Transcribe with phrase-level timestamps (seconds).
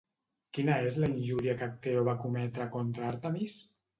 [0.57, 3.59] Quina és la injúria que Acteó va cometre contra Àrtemis?